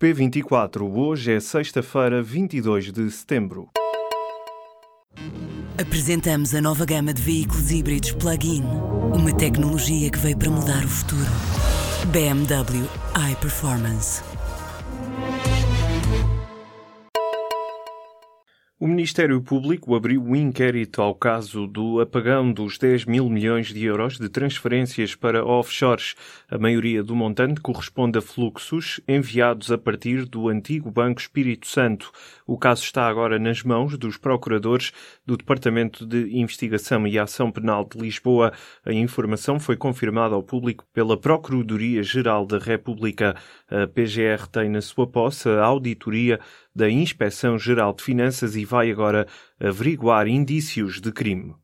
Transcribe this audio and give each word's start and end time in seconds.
P24. 0.00 0.80
Hoje 0.90 1.34
é 1.34 1.40
sexta-feira, 1.40 2.22
22 2.22 2.90
de 2.90 3.10
setembro. 3.10 3.68
Apresentamos 5.78 6.54
a 6.54 6.60
nova 6.60 6.86
gama 6.86 7.12
de 7.12 7.20
veículos 7.20 7.70
híbridos 7.70 8.12
plug-in. 8.12 8.62
Uma 9.14 9.36
tecnologia 9.36 10.10
que 10.10 10.18
veio 10.18 10.38
para 10.38 10.50
mudar 10.50 10.82
o 10.84 10.88
futuro. 10.88 11.30
BMW 12.10 12.88
iPerformance. 13.30 14.29
O 18.82 18.86
Ministério 18.86 19.42
Público 19.42 19.94
abriu 19.94 20.24
um 20.24 20.34
inquérito 20.34 21.02
ao 21.02 21.14
caso 21.14 21.66
do 21.66 22.00
apagão 22.00 22.50
dos 22.50 22.78
10 22.78 23.04
mil 23.04 23.28
milhões 23.28 23.66
de 23.66 23.84
euros 23.84 24.16
de 24.16 24.26
transferências 24.26 25.14
para 25.14 25.44
offshores. 25.44 26.14
A 26.50 26.56
maioria 26.56 27.02
do 27.02 27.14
montante 27.14 27.60
corresponde 27.60 28.16
a 28.16 28.22
fluxos 28.22 28.98
enviados 29.06 29.70
a 29.70 29.76
partir 29.76 30.24
do 30.24 30.48
antigo 30.48 30.90
Banco 30.90 31.20
Espírito 31.20 31.66
Santo. 31.66 32.10
O 32.46 32.56
caso 32.56 32.82
está 32.82 33.06
agora 33.06 33.38
nas 33.38 33.62
mãos 33.62 33.98
dos 33.98 34.16
procuradores 34.16 34.92
do 35.26 35.36
Departamento 35.36 36.06
de 36.06 36.34
Investigação 36.34 37.06
e 37.06 37.18
Ação 37.18 37.52
Penal 37.52 37.84
de 37.84 37.98
Lisboa. 37.98 38.50
A 38.82 38.94
informação 38.94 39.60
foi 39.60 39.76
confirmada 39.76 40.34
ao 40.34 40.42
público 40.42 40.86
pela 40.90 41.18
Procuradoria-Geral 41.18 42.46
da 42.46 42.58
República. 42.58 43.36
A 43.68 43.86
PGR 43.86 44.46
tem 44.50 44.70
na 44.70 44.80
sua 44.80 45.06
posse 45.06 45.50
a 45.50 45.62
auditoria 45.62 46.40
da 46.74 46.90
Inspeção 46.90 47.58
Geral 47.58 47.92
de 47.92 48.02
Finanças 48.02 48.56
e 48.56 48.64
vai 48.64 48.90
agora 48.90 49.26
averiguar 49.58 50.26
indícios 50.26 51.00
de 51.00 51.12
crime. 51.12 51.54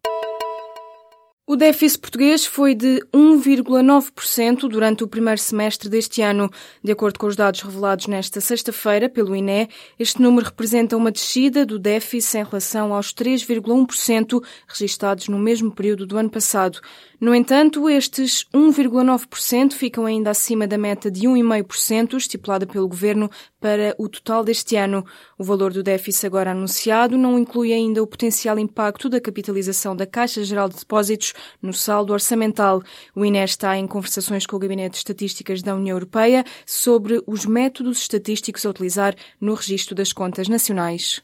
O 1.48 1.54
déficit 1.54 2.00
português 2.00 2.44
foi 2.44 2.74
de 2.74 3.00
1,9% 3.14 4.68
durante 4.68 5.04
o 5.04 5.06
primeiro 5.06 5.40
semestre 5.40 5.88
deste 5.88 6.20
ano. 6.20 6.50
De 6.82 6.90
acordo 6.90 7.20
com 7.20 7.28
os 7.28 7.36
dados 7.36 7.60
revelados 7.60 8.08
nesta 8.08 8.40
sexta-feira 8.40 9.08
pelo 9.08 9.36
INE, 9.36 9.68
este 9.96 10.20
número 10.20 10.46
representa 10.46 10.96
uma 10.96 11.12
descida 11.12 11.64
do 11.64 11.78
déficit 11.78 12.38
em 12.38 12.42
relação 12.42 12.92
aos 12.92 13.14
3,1% 13.14 14.42
registados 14.66 15.28
no 15.28 15.38
mesmo 15.38 15.70
período 15.70 16.04
do 16.04 16.18
ano 16.18 16.28
passado. 16.28 16.80
No 17.20 17.32
entanto, 17.32 17.88
estes 17.88 18.44
1,9% 18.52 19.72
ficam 19.72 20.04
ainda 20.04 20.30
acima 20.30 20.66
da 20.66 20.76
meta 20.76 21.08
de 21.12 21.28
1,5% 21.28 22.16
estipulada 22.16 22.66
pelo 22.66 22.88
Governo 22.88 23.30
para 23.60 23.94
o 23.98 24.08
total 24.08 24.42
deste 24.42 24.74
ano. 24.74 25.04
O 25.38 25.44
valor 25.44 25.72
do 25.72 25.82
déficit 25.82 26.26
agora 26.26 26.50
anunciado 26.50 27.16
não 27.16 27.38
inclui 27.38 27.72
ainda 27.72 28.02
o 28.02 28.06
potencial 28.06 28.58
impacto 28.58 29.08
da 29.08 29.20
capitalização 29.20 29.94
da 29.94 30.06
Caixa 30.06 30.44
Geral 30.44 30.68
de 30.68 30.76
Depósitos 30.76 31.35
no 31.60 31.72
saldo 31.72 32.12
orçamental. 32.12 32.82
O 33.14 33.24
INE 33.24 33.42
está 33.42 33.76
em 33.76 33.86
conversações 33.86 34.46
com 34.46 34.56
o 34.56 34.58
Gabinete 34.58 34.92
de 34.92 34.98
Estatísticas 34.98 35.62
da 35.62 35.74
União 35.74 35.96
Europeia 35.96 36.44
sobre 36.64 37.22
os 37.26 37.46
métodos 37.46 37.98
estatísticos 37.98 38.64
a 38.64 38.70
utilizar 38.70 39.14
no 39.40 39.54
registro 39.54 39.94
das 39.94 40.12
contas 40.12 40.48
nacionais. 40.48 41.22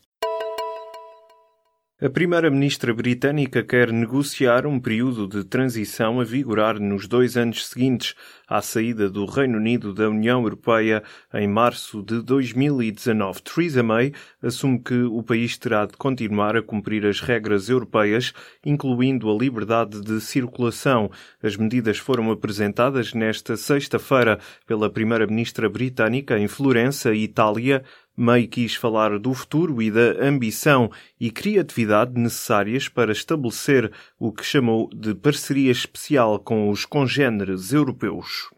A 2.05 2.11
primeira-ministra 2.11 2.93
britânica 2.93 3.63
quer 3.63 3.93
negociar 3.93 4.67
um 4.67 4.81
período 4.81 5.29
de 5.29 5.45
transição 5.45 6.19
a 6.19 6.25
vigorar 6.25 6.81
nos 6.81 7.07
dois 7.07 7.37
anos 7.37 7.69
seguintes 7.69 8.17
à 8.49 8.61
saída 8.61 9.09
do 9.09 9.25
Reino 9.25 9.57
Unido 9.57 9.95
da 9.95 10.11
União 10.11 10.43
Europeia 10.43 11.05
em 11.33 11.47
março 11.47 12.03
de 12.03 12.21
2019. 12.21 13.41
Theresa 13.43 13.85
May 13.85 14.13
assume 14.43 14.81
que 14.81 15.01
o 15.05 15.23
país 15.23 15.57
terá 15.57 15.87
de 15.87 15.97
continuar 15.97 16.57
a 16.57 16.63
cumprir 16.63 17.07
as 17.07 17.21
regras 17.21 17.69
europeias, 17.69 18.33
incluindo 18.67 19.31
a 19.31 19.39
liberdade 19.39 20.01
de 20.01 20.21
circulação. 20.21 21.09
As 21.41 21.57
medidas 21.57 21.99
foram 21.99 22.33
apresentadas 22.33 23.15
nesta 23.15 23.57
sexta-feira 23.57 24.41
pela 24.67 24.91
primeira-ministra 24.91 25.69
britânica 25.69 26.37
em 26.37 26.49
Florença, 26.49 27.15
Itália, 27.15 27.85
May 28.17 28.47
quis 28.47 28.75
falar 28.75 29.19
do 29.19 29.33
futuro 29.33 29.81
e 29.81 29.91
da 29.91 30.23
ambição 30.23 30.91
e 31.19 31.31
criatividade 31.31 32.13
necessárias 32.15 32.89
para 32.89 33.13
estabelecer 33.13 33.91
o 34.19 34.31
que 34.31 34.45
chamou 34.45 34.91
de 34.95 35.15
parceria 35.15 35.73
especial 35.73 36.39
com 36.39 36.69
os 36.69 36.85
congêneres 36.85 37.73
europeus. 37.73 38.51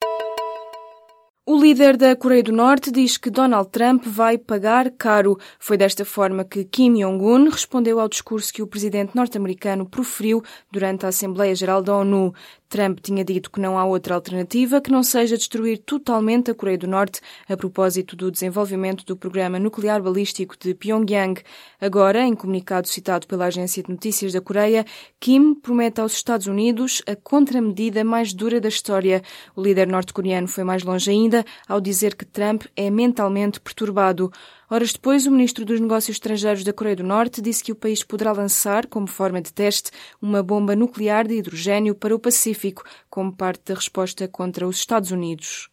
O 1.47 1.61
líder 1.61 1.99
da 1.99 2.17
Coreia 2.17 2.43
do 2.43 2.53
Norte 2.53 2.91
diz 2.91 3.19
que 3.19 3.29
Donald 3.29 3.69
Trump 3.69 4.03
vai 4.07 4.39
pagar 4.39 4.91
caro. 4.91 5.39
Foi 5.59 5.77
desta 5.77 6.03
forma 6.03 6.43
que 6.43 6.65
Kim 6.65 6.95
Jong-un 6.95 7.51
respondeu 7.51 8.01
ao 8.01 8.09
discurso 8.09 8.51
que 8.51 8.63
o 8.63 8.67
presidente 8.67 9.15
norte-americano 9.15 9.85
proferiu 9.85 10.43
durante 10.73 11.05
a 11.05 11.11
Assembleia 11.11 11.55
Geral 11.55 11.83
da 11.83 11.99
ONU. 11.99 12.33
Trump 12.69 12.99
tinha 13.01 13.25
dito 13.25 13.51
que 13.51 13.61
não 13.61 13.79
há 13.79 13.85
outra 13.85 14.15
alternativa 14.15 14.81
que 14.81 14.91
não 14.91 15.03
seja 15.03 15.37
destruir 15.37 15.79
totalmente 15.79 16.51
a 16.51 16.55
Coreia 16.55 16.79
do 16.79 16.89
Norte 16.89 17.21
a 17.49 17.57
propósito 17.57 18.17
do 18.17 18.31
desenvolvimento 18.31 19.05
do 19.05 19.17
programa 19.17 19.59
nuclear 19.59 20.03
balístico 20.03 20.57
de 20.59 20.75
Pyongyang. 20.75 21.41
Agora, 21.81 22.23
em 22.23 22.35
comunicado 22.35 22.89
citado 22.89 23.27
pela 23.27 23.47
Agência 23.47 23.83
de 23.83 23.91
Notícias 23.91 24.33
da 24.33 24.41
Coreia, 24.41 24.85
Kim 25.21 25.55
promete 25.55 26.01
aos 26.01 26.15
Estados 26.15 26.47
Unidos 26.47 27.03
a 27.07 27.15
contramedida 27.15 28.03
mais 28.03 28.33
dura 28.33 28.61
da 28.61 28.69
história. 28.69 29.23
O 29.55 29.63
líder 29.63 29.87
norte-coreano 29.87 30.49
foi 30.49 30.65
mais 30.65 30.83
longe 30.83 31.11
ainda 31.11 31.45
ao 31.69 31.81
dizer 31.81 32.15
que 32.15 32.25
Trump 32.25 32.65
é 32.77 32.91
mentalmente 32.91 33.61
perturbado. 33.61 34.33
Horas 34.71 34.93
depois, 34.93 35.27
o 35.27 35.31
ministro 35.31 35.65
dos 35.65 35.79
Negócios 35.79 36.17
Estrangeiros 36.17 36.65
da 36.65 36.73
Coreia 36.73 36.97
do 36.97 37.05
Norte 37.05 37.43
disse 37.43 37.63
que 37.63 37.73
o 37.73 37.77
país 37.77 38.03
poderá 38.03 38.33
lançar, 38.33 38.87
como 38.87 39.07
forma 39.07 39.41
de 39.41 39.53
teste, 39.53 39.91
uma 40.21 40.43
bomba 40.43 40.75
nuclear 40.75 41.27
de 41.27 41.35
hidrogênio 41.35 41.95
para 41.95 42.15
o 42.15 42.19
Pacífico, 42.19 42.83
como 43.11 43.35
parte 43.35 43.63
da 43.67 43.75
resposta 43.75 44.27
contra 44.27 44.67
os 44.67 44.77
Estados 44.77 45.11
Unidos. 45.11 45.69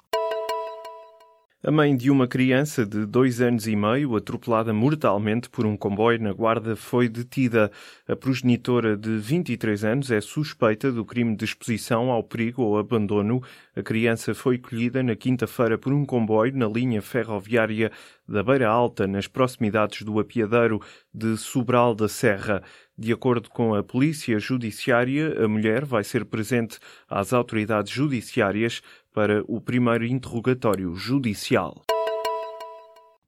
A 1.63 1.69
mãe 1.69 1.95
de 1.95 2.09
uma 2.09 2.27
criança 2.27 2.83
de 2.83 3.05
dois 3.05 3.39
anos 3.39 3.67
e 3.67 3.75
meio, 3.75 4.15
atropelada 4.15 4.73
mortalmente 4.73 5.47
por 5.47 5.63
um 5.63 5.77
comboio 5.77 6.19
na 6.19 6.33
Guarda, 6.33 6.75
foi 6.75 7.07
detida. 7.07 7.71
A 8.07 8.15
progenitora 8.15 8.97
de 8.97 9.19
23 9.19 9.83
anos 9.83 10.09
é 10.09 10.19
suspeita 10.19 10.91
do 10.91 11.05
crime 11.05 11.35
de 11.35 11.45
exposição 11.45 12.09
ao 12.09 12.23
perigo 12.23 12.63
ou 12.63 12.79
abandono. 12.79 13.43
A 13.75 13.83
criança 13.83 14.33
foi 14.33 14.57
colhida 14.57 15.03
na 15.03 15.15
quinta-feira 15.15 15.77
por 15.77 15.93
um 15.93 16.03
comboio 16.03 16.57
na 16.57 16.67
linha 16.67 16.99
ferroviária 16.99 17.91
da 18.27 18.41
Beira 18.41 18.67
Alta, 18.67 19.05
nas 19.05 19.27
proximidades 19.27 20.01
do 20.01 20.19
apiadeiro 20.19 20.81
de 21.13 21.37
Sobral 21.37 21.93
da 21.93 22.09
Serra. 22.09 22.63
De 22.97 23.11
acordo 23.11 23.49
com 23.49 23.75
a 23.75 23.83
Polícia 23.83 24.39
Judiciária, 24.39 25.43
a 25.43 25.47
mulher 25.47 25.85
vai 25.85 26.03
ser 26.03 26.25
presente 26.25 26.79
às 27.09 27.33
autoridades 27.33 27.91
judiciárias 27.91 28.81
para 29.13 29.43
o 29.47 29.59
primeiro 29.59 30.05
interrogatório 30.05 30.95
judicial. 30.95 31.81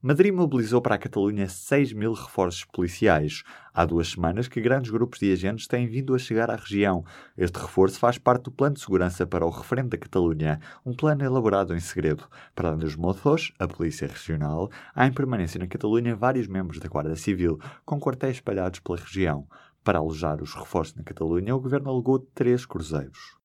Madrid 0.01 0.33
mobilizou 0.33 0.81
para 0.81 0.95
a 0.95 0.97
Catalunha 0.97 1.47
6 1.47 1.93
mil 1.93 2.11
reforços 2.11 2.65
policiais. 2.65 3.41
Há 3.73 3.85
duas 3.85 4.09
semanas 4.09 4.49
que 4.49 4.59
grandes 4.59 4.91
grupos 4.91 5.19
de 5.19 5.31
agentes 5.31 5.65
têm 5.65 5.87
vindo 5.87 6.13
a 6.13 6.19
chegar 6.19 6.51
à 6.51 6.55
região. 6.55 7.05
Este 7.37 7.57
reforço 7.57 7.99
faz 7.99 8.17
parte 8.17 8.43
do 8.43 8.51
Plano 8.51 8.75
de 8.75 8.81
Segurança 8.81 9.25
para 9.25 9.45
o 9.45 9.49
referendo 9.49 9.89
da 9.89 9.97
Catalunha, 9.97 10.59
um 10.85 10.93
plano 10.93 11.23
elaborado 11.23 11.73
em 11.73 11.79
segredo. 11.79 12.27
Para 12.53 12.69
além 12.69 12.79
dos 12.79 12.97
mozos, 12.97 13.53
a 13.57 13.65
Polícia 13.65 14.05
Regional, 14.05 14.69
há 14.93 15.07
em 15.07 15.13
permanência 15.13 15.57
na 15.57 15.67
Catalunha 15.67 16.15
vários 16.15 16.47
membros 16.47 16.79
da 16.79 16.89
Guarda 16.89 17.15
Civil, 17.15 17.57
com 17.85 17.99
quartéis 17.99 18.35
espalhados 18.35 18.81
pela 18.81 18.97
região. 18.97 19.47
Para 19.85 19.99
alojar 19.99 20.41
os 20.41 20.53
reforços 20.53 20.95
na 20.95 21.03
Catalunha, 21.03 21.55
o 21.55 21.61
governo 21.61 21.89
alugou 21.89 22.19
três 22.19 22.65
cruzeiros. 22.65 23.42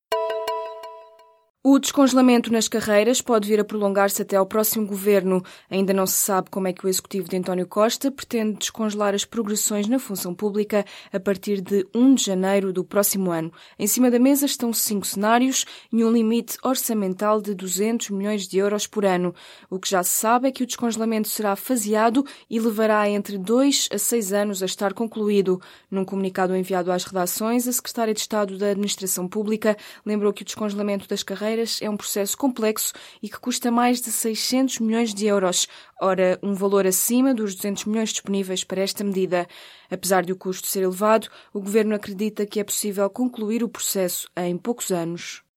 O 1.60 1.76
descongelamento 1.76 2.52
nas 2.52 2.68
carreiras 2.68 3.20
pode 3.20 3.48
vir 3.48 3.58
a 3.58 3.64
prolongar-se 3.64 4.22
até 4.22 4.36
ao 4.36 4.46
próximo 4.46 4.86
governo. 4.86 5.42
Ainda 5.68 5.92
não 5.92 6.06
se 6.06 6.16
sabe 6.16 6.50
como 6.50 6.68
é 6.68 6.72
que 6.72 6.86
o 6.86 6.88
executivo 6.88 7.28
de 7.28 7.36
António 7.36 7.66
Costa 7.66 8.12
pretende 8.12 8.58
descongelar 8.58 9.12
as 9.12 9.24
progressões 9.24 9.88
na 9.88 9.98
função 9.98 10.32
pública 10.32 10.84
a 11.12 11.18
partir 11.18 11.60
de 11.60 11.84
1 11.92 12.14
de 12.14 12.24
janeiro 12.26 12.72
do 12.72 12.84
próximo 12.84 13.32
ano. 13.32 13.52
Em 13.76 13.88
cima 13.88 14.08
da 14.08 14.20
mesa 14.20 14.46
estão 14.46 14.72
cinco 14.72 15.04
cenários 15.04 15.64
e 15.92 16.04
um 16.04 16.12
limite 16.12 16.56
orçamental 16.62 17.42
de 17.42 17.52
200 17.54 18.10
milhões 18.10 18.46
de 18.46 18.56
euros 18.56 18.86
por 18.86 19.04
ano. 19.04 19.34
O 19.68 19.80
que 19.80 19.90
já 19.90 20.04
se 20.04 20.12
sabe 20.12 20.46
é 20.46 20.52
que 20.52 20.62
o 20.62 20.66
descongelamento 20.66 21.28
será 21.28 21.56
faseado 21.56 22.24
e 22.48 22.60
levará 22.60 23.10
entre 23.10 23.36
dois 23.36 23.88
a 23.92 23.98
seis 23.98 24.32
anos 24.32 24.62
a 24.62 24.66
estar 24.66 24.94
concluído. 24.94 25.60
Num 25.90 26.04
comunicado 26.04 26.54
enviado 26.54 26.92
às 26.92 27.02
redações, 27.02 27.66
a 27.66 27.72
secretária 27.72 28.14
de 28.14 28.20
Estado 28.20 28.56
da 28.56 28.70
Administração 28.70 29.26
Pública 29.26 29.76
lembrou 30.06 30.32
que 30.32 30.42
o 30.42 30.44
descongelamento 30.44 31.08
das 31.08 31.24
carreiras 31.24 31.47
carreiras 31.48 31.80
é 31.80 31.88
um 31.88 31.96
processo 31.96 32.36
complexo 32.36 32.92
e 33.22 33.28
que 33.28 33.38
custa 33.38 33.70
mais 33.70 34.00
de 34.00 34.12
600 34.12 34.80
milhões 34.80 35.14
de 35.14 35.26
euros, 35.26 35.66
ora, 36.00 36.38
um 36.42 36.52
valor 36.54 36.86
acima 36.86 37.34
dos 37.34 37.54
200 37.54 37.86
milhões 37.86 38.10
disponíveis 38.10 38.64
para 38.64 38.82
esta 38.82 39.02
medida. 39.02 39.48
Apesar 39.90 40.24
de 40.24 40.32
o 40.32 40.36
custo 40.36 40.66
ser 40.66 40.82
elevado, 40.82 41.28
o 41.52 41.60
governo 41.60 41.94
acredita 41.94 42.44
que 42.44 42.60
é 42.60 42.64
possível 42.64 43.08
concluir 43.08 43.64
o 43.64 43.68
processo 43.68 44.28
em 44.36 44.56
poucos 44.58 44.90
anos. 44.90 45.47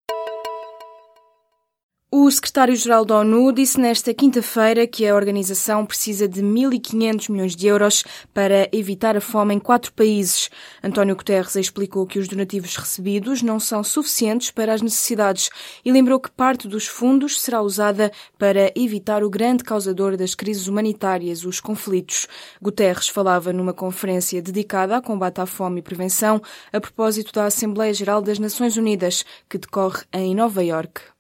O 2.13 2.29
secretário-geral 2.29 3.05
da 3.05 3.19
ONU 3.19 3.53
disse 3.53 3.79
nesta 3.79 4.13
quinta-feira 4.13 4.85
que 4.85 5.07
a 5.07 5.15
organização 5.15 5.85
precisa 5.85 6.27
de 6.27 6.43
1.500 6.43 7.31
milhões 7.31 7.55
de 7.55 7.67
euros 7.67 8.03
para 8.33 8.67
evitar 8.73 9.15
a 9.15 9.21
fome 9.21 9.55
em 9.55 9.59
quatro 9.59 9.93
países. 9.93 10.49
António 10.83 11.15
Guterres 11.15 11.55
explicou 11.55 12.05
que 12.05 12.19
os 12.19 12.27
donativos 12.27 12.75
recebidos 12.75 13.41
não 13.41 13.61
são 13.61 13.81
suficientes 13.81 14.51
para 14.51 14.73
as 14.73 14.81
necessidades 14.81 15.49
e 15.85 15.89
lembrou 15.89 16.19
que 16.19 16.29
parte 16.29 16.67
dos 16.67 16.85
fundos 16.85 17.39
será 17.39 17.61
usada 17.61 18.11
para 18.37 18.73
evitar 18.75 19.23
o 19.23 19.29
grande 19.29 19.63
causador 19.63 20.17
das 20.17 20.35
crises 20.35 20.67
humanitárias, 20.67 21.45
os 21.45 21.61
conflitos. 21.61 22.27
Guterres 22.61 23.07
falava 23.07 23.53
numa 23.53 23.73
conferência 23.73 24.41
dedicada 24.41 24.97
ao 24.97 25.01
combate 25.01 25.39
à 25.39 25.45
fome 25.45 25.79
e 25.79 25.81
prevenção 25.81 26.41
a 26.73 26.81
propósito 26.81 27.31
da 27.31 27.45
Assembleia 27.45 27.93
Geral 27.93 28.21
das 28.21 28.37
Nações 28.37 28.75
Unidas, 28.75 29.23
que 29.47 29.57
decorre 29.57 30.03
em 30.11 30.35
Nova 30.35 30.61
Iorque. 30.61 31.10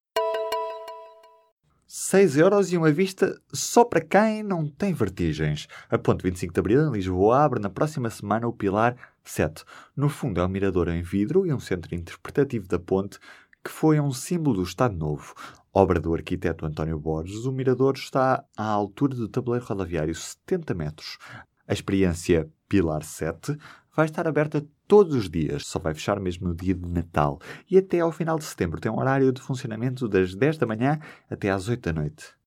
6 1.93 2.37
euros 2.37 2.71
e 2.71 2.77
uma 2.77 2.89
vista 2.89 3.37
só 3.51 3.83
para 3.83 3.99
quem 3.99 4.43
não 4.43 4.65
tem 4.65 4.93
vertigens. 4.93 5.67
A 5.89 5.97
ponte 5.97 6.23
25 6.23 6.53
de 6.53 6.59
Abril, 6.61 6.87
em 6.87 6.91
Lisboa, 6.93 7.43
abre 7.43 7.59
na 7.59 7.69
próxima 7.69 8.09
semana 8.09 8.47
o 8.47 8.53
Pilar 8.53 8.95
7. 9.25 9.65
No 9.93 10.07
fundo, 10.07 10.39
é 10.39 10.45
um 10.45 10.47
mirador 10.47 10.87
em 10.87 11.01
vidro 11.01 11.45
e 11.45 11.51
um 11.51 11.59
centro 11.59 11.93
interpretativo 11.93 12.65
da 12.65 12.79
ponte 12.79 13.19
que 13.61 13.69
foi 13.69 13.99
um 13.99 14.13
símbolo 14.13 14.55
do 14.55 14.63
Estado 14.63 14.95
Novo. 14.95 15.35
Obra 15.73 15.99
do 15.99 16.13
arquiteto 16.13 16.65
António 16.65 16.97
Borges, 16.97 17.43
o 17.43 17.51
mirador 17.51 17.95
está 17.95 18.41
à 18.55 18.63
altura 18.63 19.13
do 19.13 19.27
tabuleiro 19.27 19.65
rodoviário, 19.65 20.15
70 20.15 20.73
metros. 20.73 21.17
A 21.67 21.73
experiência 21.73 22.49
Pilar 22.69 23.03
7 23.03 23.57
vai 23.93 24.05
estar 24.05 24.25
aberta 24.29 24.65
todos 24.91 25.15
os 25.15 25.29
dias, 25.29 25.65
só 25.65 25.79
vai 25.79 25.93
fechar 25.93 26.19
mesmo 26.19 26.49
no 26.49 26.53
dia 26.53 26.75
de 26.75 26.85
Natal. 26.85 27.39
E 27.69 27.77
até 27.77 28.01
ao 28.01 28.11
final 28.11 28.37
de 28.37 28.43
setembro 28.43 28.81
tem 28.81 28.91
um 28.91 28.99
horário 28.99 29.31
de 29.31 29.41
funcionamento 29.41 30.05
das 30.05 30.35
10 30.35 30.57
da 30.57 30.67
manhã 30.67 30.99
até 31.29 31.49
às 31.49 31.69
8 31.69 31.81
da 31.81 32.01
noite. 32.01 32.40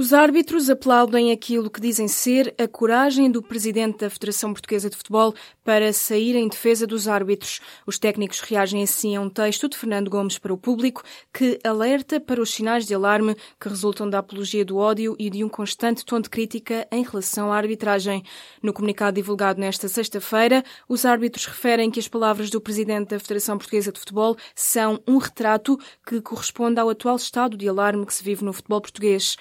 Os 0.00 0.14
árbitros 0.14 0.70
aplaudem 0.70 1.30
aquilo 1.30 1.68
que 1.68 1.78
dizem 1.78 2.08
ser 2.08 2.54
a 2.56 2.66
coragem 2.66 3.30
do 3.30 3.42
presidente 3.42 3.98
da 3.98 4.08
Federação 4.08 4.50
Portuguesa 4.50 4.88
de 4.88 4.96
Futebol 4.96 5.34
para 5.62 5.92
sair 5.92 6.34
em 6.36 6.48
defesa 6.48 6.86
dos 6.86 7.06
árbitros. 7.06 7.60
Os 7.86 7.98
técnicos 7.98 8.40
reagem 8.40 8.82
assim 8.82 9.14
a 9.14 9.20
um 9.20 9.28
texto 9.28 9.68
de 9.68 9.76
Fernando 9.76 10.08
Gomes 10.08 10.38
para 10.38 10.54
o 10.54 10.56
público 10.56 11.02
que 11.30 11.58
alerta 11.62 12.18
para 12.18 12.40
os 12.40 12.50
sinais 12.50 12.86
de 12.86 12.94
alarme 12.94 13.36
que 13.60 13.68
resultam 13.68 14.08
da 14.08 14.20
apologia 14.20 14.64
do 14.64 14.78
ódio 14.78 15.14
e 15.18 15.28
de 15.28 15.44
um 15.44 15.50
constante 15.50 16.02
tom 16.02 16.18
de 16.18 16.30
crítica 16.30 16.88
em 16.90 17.02
relação 17.02 17.52
à 17.52 17.58
arbitragem. 17.58 18.24
No 18.62 18.72
comunicado 18.72 19.16
divulgado 19.16 19.60
nesta 19.60 19.86
sexta-feira, 19.86 20.64
os 20.88 21.04
árbitros 21.04 21.44
referem 21.44 21.90
que 21.90 22.00
as 22.00 22.08
palavras 22.08 22.48
do 22.48 22.58
presidente 22.58 23.10
da 23.10 23.20
Federação 23.20 23.58
Portuguesa 23.58 23.92
de 23.92 24.00
Futebol 24.00 24.34
são 24.54 24.98
um 25.06 25.18
retrato 25.18 25.78
que 26.06 26.22
corresponde 26.22 26.80
ao 26.80 26.88
atual 26.88 27.16
estado 27.16 27.54
de 27.54 27.68
alarme 27.68 28.06
que 28.06 28.14
se 28.14 28.24
vive 28.24 28.42
no 28.42 28.54
futebol 28.54 28.80
português. 28.80 29.36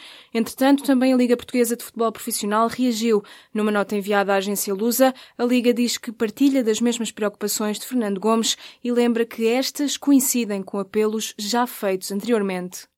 Entretanto, 0.49 0.83
também 0.83 1.13
a 1.13 1.15
Liga 1.15 1.37
Portuguesa 1.37 1.77
de 1.77 1.83
Futebol 1.83 2.11
Profissional 2.11 2.67
reagiu. 2.67 3.23
Numa 3.53 3.71
nota 3.71 3.95
enviada 3.95 4.33
à 4.33 4.37
agência 4.37 4.73
Lusa, 4.73 5.13
a 5.37 5.43
Liga 5.43 5.71
diz 5.71 5.95
que 5.95 6.11
partilha 6.11 6.63
das 6.63 6.81
mesmas 6.81 7.11
preocupações 7.11 7.77
de 7.77 7.85
Fernando 7.85 8.19
Gomes 8.19 8.57
e 8.83 8.91
lembra 8.91 9.27
que 9.27 9.45
estas 9.45 9.95
coincidem 9.95 10.63
com 10.63 10.79
apelos 10.79 11.35
já 11.37 11.67
feitos 11.67 12.11
anteriormente. 12.11 12.88